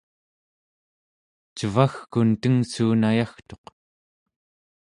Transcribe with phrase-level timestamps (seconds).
[1.57, 3.65] cevagkun tengssuun ayagtuq